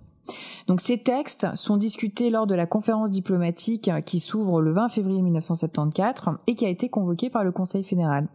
[0.66, 5.22] Donc ces textes sont discutés lors de la conférence diplomatique qui s'ouvre le 20 février
[5.22, 8.28] 1974 et qui a été convoquée par le Conseil fédéral.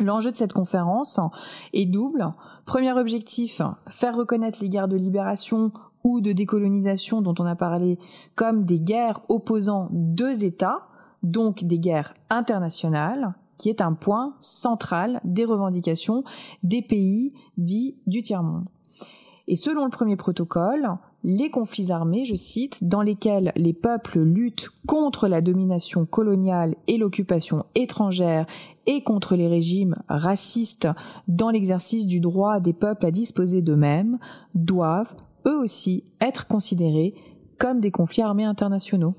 [0.00, 1.18] L'enjeu de cette conférence
[1.72, 2.30] est double.
[2.66, 5.72] Premier objectif, faire reconnaître les guerres de libération
[6.04, 7.98] ou de décolonisation dont on a parlé
[8.36, 10.86] comme des guerres opposant deux États,
[11.24, 16.22] donc des guerres internationales, qui est un point central des revendications
[16.62, 18.66] des pays dits du tiers-monde.
[19.48, 20.90] Et selon le premier protocole,
[21.24, 26.96] les conflits armés, je cite, dans lesquels les peuples luttent contre la domination coloniale et
[26.96, 28.46] l'occupation étrangère
[28.86, 30.88] et contre les régimes racistes
[31.26, 34.18] dans l'exercice du droit des peuples à disposer d'eux-mêmes,
[34.54, 35.14] doivent,
[35.46, 37.14] eux aussi, être considérés
[37.58, 39.14] comme des conflits armés internationaux.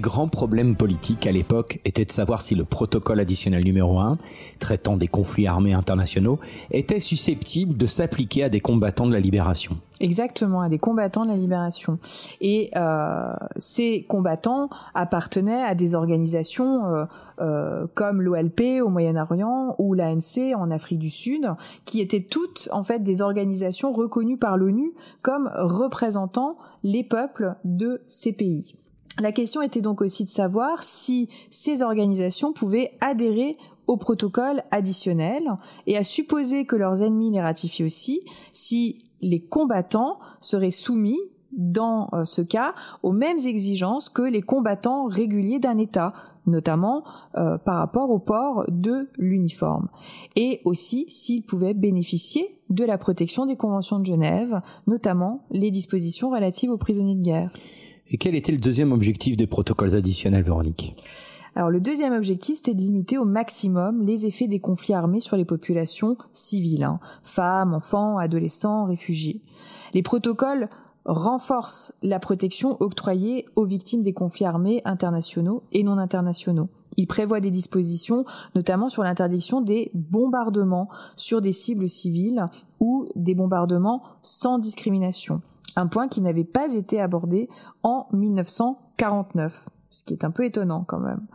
[0.00, 4.18] Grands problèmes politiques à l'époque était de savoir si le protocole additionnel numéro 1,
[4.58, 6.40] traitant des conflits armés internationaux,
[6.70, 9.76] était susceptible de s'appliquer à des combattants de la libération.
[10.00, 11.98] Exactement, à des combattants de la libération.
[12.40, 17.04] Et euh, ces combattants appartenaient à des organisations euh,
[17.40, 21.50] euh, comme l'OLP au Moyen-Orient ou l'ANC en Afrique du Sud,
[21.84, 28.00] qui étaient toutes en fait des organisations reconnues par l'ONU comme représentant les peuples de
[28.06, 28.74] ces pays.
[29.18, 33.56] La question était donc aussi de savoir si ces organisations pouvaient adhérer
[33.86, 35.42] au protocole additionnel
[35.86, 38.20] et à supposer que leurs ennemis les ratifient aussi,
[38.52, 41.18] si les combattants seraient soumis
[41.52, 46.12] dans euh, ce cas aux mêmes exigences que les combattants réguliers d'un État,
[46.46, 47.04] notamment
[47.36, 49.88] euh, par rapport au port de l'uniforme,
[50.36, 56.30] et aussi s'ils pouvaient bénéficier de la protection des conventions de Genève, notamment les dispositions
[56.30, 57.50] relatives aux prisonniers de guerre.
[58.10, 60.96] Et quel était le deuxième objectif des protocoles additionnels, Véronique?
[61.54, 65.36] Alors le deuxième objectif, c'était de limiter au maximum les effets des conflits armés sur
[65.36, 69.40] les populations civiles, hein, femmes, enfants, adolescents, réfugiés.
[69.94, 70.68] Les protocoles
[71.04, 76.68] renforcent la protection octroyée aux victimes des conflits armés internationaux et non internationaux.
[76.96, 82.44] Ils prévoient des dispositions, notamment sur l'interdiction des bombardements sur des cibles civiles
[82.80, 85.42] ou des bombardements sans discrimination
[85.76, 87.48] un point qui n'avait pas été abordé
[87.82, 91.26] en 1949 ce qui est un peu étonnant quand même.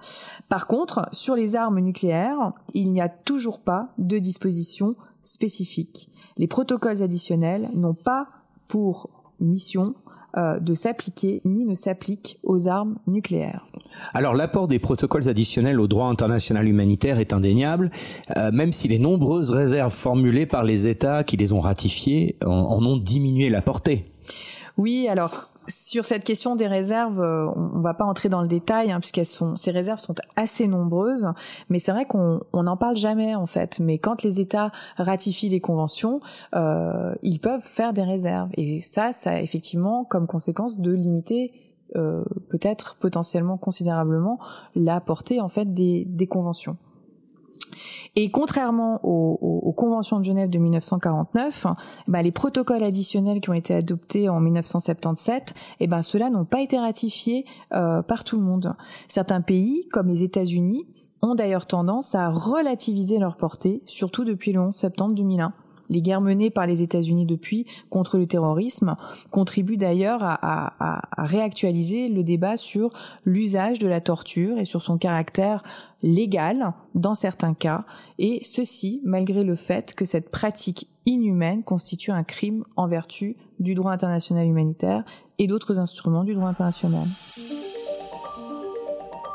[0.49, 6.09] Par contre, sur les armes nucléaires, il n'y a toujours pas de disposition spécifique.
[6.37, 8.27] Les protocoles additionnels n'ont pas
[8.67, 9.09] pour
[9.39, 9.95] mission
[10.37, 13.67] euh, de s'appliquer ni ne s'appliquent aux armes nucléaires.
[14.13, 17.91] Alors l'apport des protocoles additionnels au droit international humanitaire est indéniable,
[18.37, 22.83] euh, même si les nombreuses réserves formulées par les États qui les ont ratifiés en
[22.85, 24.14] ont diminué la portée.
[24.77, 28.47] Oui, alors sur cette question des réserves, euh, on, ne va pas entrer dans le
[28.47, 31.27] détail hein, puisqu'elles sont, ces réserves sont assez nombreuses,
[31.69, 33.79] mais c'est vrai qu'on n'en parle jamais en fait.
[33.79, 36.19] Mais quand les États ratifient les conventions,
[36.55, 41.53] euh, ils peuvent faire des réserves et ça, ça a effectivement comme conséquence de limiter
[41.95, 44.39] euh, peut-être potentiellement considérablement
[44.75, 46.77] la portée en fait des conventions.
[48.15, 51.67] Et contrairement aux, conventions de Genève de 1949,
[52.07, 56.61] bah, les protocoles additionnels qui ont été adoptés en 1977, eh ben, ceux-là n'ont pas
[56.61, 58.75] été ratifiés euh, par tout le monde.
[59.07, 60.85] Certains pays, comme les États-Unis,
[61.21, 65.53] ont d'ailleurs tendance à relativiser leur portée, surtout depuis le 11 septembre 2001.
[65.89, 68.95] Les guerres menées par les États-Unis depuis contre le terrorisme
[69.31, 72.89] contribuent d'ailleurs à, réactualiser le débat sur
[73.25, 75.63] l'usage de la torture et sur son caractère
[76.03, 77.85] légal dans certains cas,
[78.19, 83.75] et ceci malgré le fait que cette pratique inhumaine constitue un crime en vertu du
[83.75, 85.03] droit international humanitaire
[85.39, 87.07] et d'autres instruments du droit international.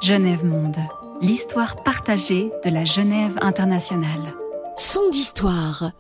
[0.03, 0.79] Genève Monde,
[1.21, 4.35] l'histoire partagée de la Genève internationale.
[4.77, 5.93] Son d'histoire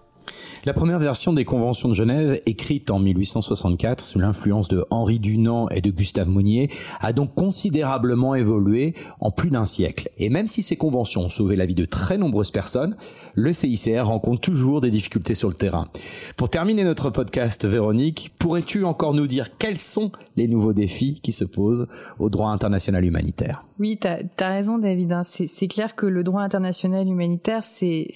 [0.64, 5.68] la première version des conventions de Genève, écrite en 1864 sous l'influence de Henri Dunant
[5.70, 10.10] et de Gustave Monnier, a donc considérablement évolué en plus d'un siècle.
[10.18, 12.96] Et même si ces conventions ont sauvé la vie de très nombreuses personnes,
[13.34, 15.88] le CICR rencontre toujours des difficultés sur le terrain.
[16.36, 21.32] Pour terminer notre podcast, Véronique, pourrais-tu encore nous dire quels sont les nouveaux défis qui
[21.32, 21.88] se posent
[22.18, 23.64] au droit international humanitaire?
[23.78, 25.12] Oui, tu raison David.
[25.12, 25.22] Hein.
[25.24, 28.08] C'est clair que le droit international humanitaire, c'est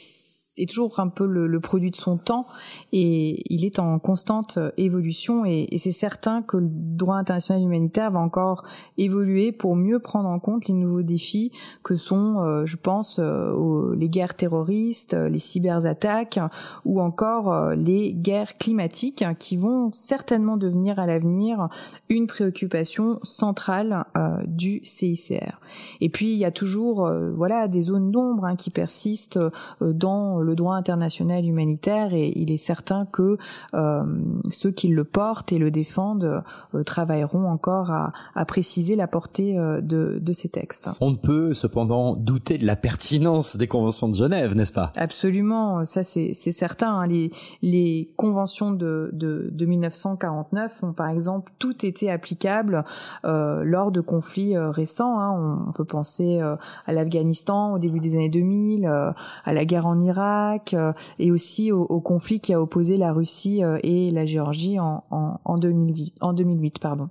[0.56, 2.46] est toujours un peu le, produit de son temps
[2.92, 8.20] et il est en constante évolution et, c'est certain que le droit international humanitaire va
[8.20, 8.64] encore
[8.96, 11.52] évoluer pour mieux prendre en compte les nouveaux défis
[11.82, 16.38] que sont, euh, je pense, euh, les guerres terroristes, les cyberattaques
[16.84, 21.68] ou encore euh, les guerres climatiques qui vont certainement devenir à l'avenir
[22.08, 24.04] une préoccupation centrale
[24.46, 25.60] du CICR.
[26.00, 29.38] Et puis il y a toujours voilà des zones d'ombre hein, qui persistent
[29.80, 33.38] dans le droit international humanitaire et il est certain que
[33.74, 34.02] euh,
[34.50, 36.42] ceux qui le portent et le défendent
[36.74, 40.90] euh, travailleront encore à, à, préciser la portée euh, de, de, ces textes.
[41.00, 44.92] On ne peut cependant douter de la pertinence des conventions de Genève, n'est-ce pas?
[44.96, 46.98] Absolument, ça c'est certain.
[46.98, 47.06] Hein.
[47.06, 47.30] Les,
[47.62, 52.84] les conventions de, de, de, 1949 ont par exemple tout été applicables
[53.24, 55.18] euh, lors de conflits récents.
[55.18, 55.30] Hein.
[55.30, 60.00] On, on, peut penser à l'Afghanistan au début des années 2000, à la guerre en
[60.00, 60.33] Irak
[60.74, 65.04] euh, et aussi au, conflit qui a opposé la Russie euh, et la Géorgie en,
[65.10, 66.78] en, en 2008.
[66.78, 67.08] Pardon.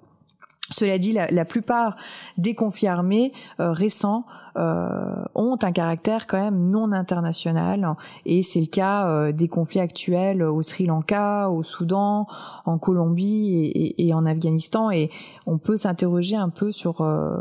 [0.72, 1.96] Cela dit, la, plupart
[2.38, 4.26] des conflits armés euh, récents
[4.56, 7.96] ont un caractère quand même non international
[8.26, 12.28] et c'est le cas euh, des conflits actuels au Sri Lanka, au Soudan,
[12.66, 15.10] en Colombie et, en Afghanistan et
[15.48, 17.38] on peut s'interroger un peu sur euh,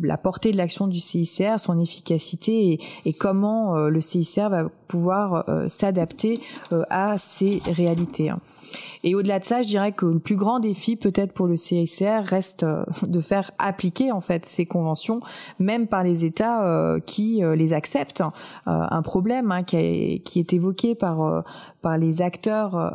[0.00, 6.40] la portée de l'action du CICR, son efficacité et comment le CICR va pouvoir s'adapter
[6.88, 8.32] à ces réalités.
[9.04, 12.22] Et au-delà de ça, je dirais que le plus grand défi peut-être pour le CICR
[12.22, 12.64] reste
[13.02, 15.20] de faire appliquer en fait ces conventions,
[15.58, 18.20] même par les États euh, qui euh, les acceptent.
[18.20, 18.26] Euh,
[18.66, 21.44] un problème hein, qui, est évoqué par
[21.82, 22.92] par les acteurs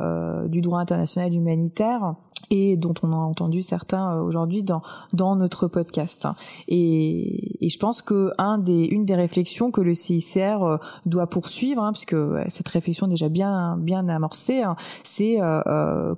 [0.47, 2.15] du droit international humanitaire
[2.49, 4.81] et dont on a entendu certains aujourd'hui dans
[5.13, 6.27] dans notre podcast.
[6.67, 11.81] Et, et je pense que un des une des réflexions que le CICR doit poursuivre,
[11.81, 12.15] hein, puisque
[12.49, 15.39] cette réflexion déjà bien bien amorcée, hein, c'est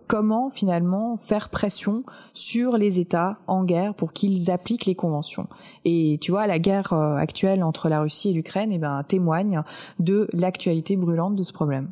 [0.08, 2.04] comment finalement faire pression
[2.34, 5.48] sur les États en guerre pour qu'ils appliquent les conventions.
[5.84, 9.62] Et tu vois, la guerre euh, actuelle entre la Russie et l'Ukraine eh ben, témoigne
[10.00, 11.90] de l'actualité brûlante de ce problème.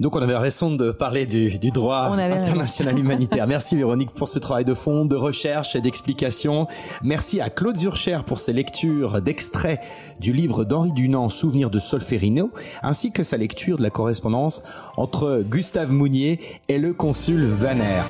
[0.00, 3.46] Donc on avait raison de parler du, du droit international humanitaire.
[3.46, 6.66] Merci Véronique pour ce travail de fond, de recherche et d'explication.
[7.02, 9.80] Merci à Claude Zurcher pour ses lectures d'extraits
[10.18, 12.50] du livre d'Henri Dunant, Souvenir de Solferino,
[12.82, 14.64] ainsi que sa lecture de la correspondance
[14.96, 18.02] entre Gustave Mounier et le consul Vaner.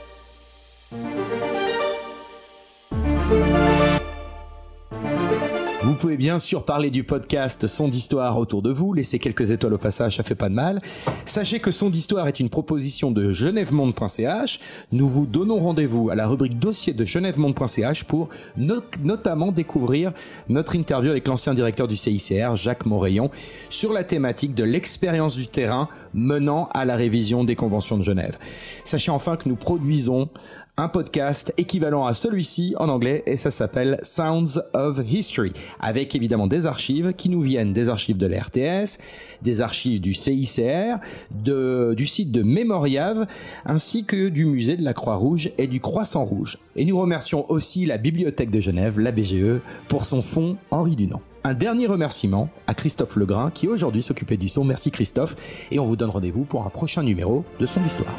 [5.84, 9.74] Vous pouvez bien sûr parler du podcast Son d'Histoire autour de vous, laisser quelques étoiles
[9.74, 10.80] au passage, ça fait pas de mal.
[11.26, 14.60] Sachez que Son d'Histoire est une proposition de genèvemonde.ch.
[14.92, 20.14] Nous vous donnons rendez-vous à la rubrique dossier de genèvemonde.ch pour notamment découvrir
[20.48, 23.30] notre interview avec l'ancien directeur du CICR, Jacques Morayon,
[23.68, 28.38] sur la thématique de l'expérience du terrain menant à la révision des conventions de Genève.
[28.84, 30.30] Sachez enfin que nous produisons
[30.76, 36.48] un podcast équivalent à celui-ci en anglais et ça s'appelle Sounds of History avec évidemment
[36.48, 38.98] des archives qui nous viennent des archives de l'RTS,
[39.42, 40.96] des archives du CICR,
[41.30, 43.26] du site de Mémoriave
[43.64, 46.58] ainsi que du musée de la Croix-Rouge et du Croissant Rouge.
[46.74, 51.22] Et nous remercions aussi la Bibliothèque de Genève, la BGE, pour son fonds Henri Dunant.
[51.44, 54.64] Un dernier remerciement à Christophe Legrain qui aujourd'hui s'occupait du son.
[54.64, 55.36] Merci Christophe
[55.70, 58.14] et on vous donne rendez-vous pour un prochain numéro de Son d'Histoire.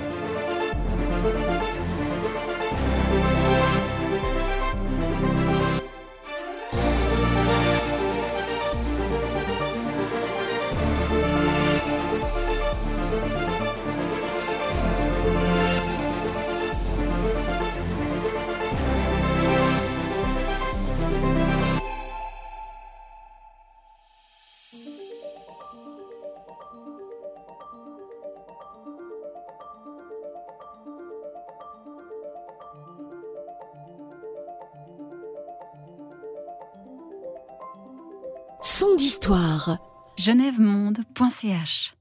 [40.25, 41.95] genèvemonde.ch